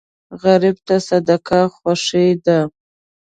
غریب 0.41 0.77
ته 0.87 0.95
صدقه 1.07 1.61
خوښي 1.75 2.27
ده 2.45 2.59